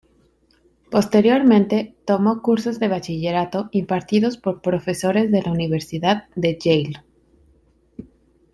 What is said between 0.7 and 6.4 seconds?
Posteriormente tomó cursos de bachillerato impartidos por profesores de la Universidad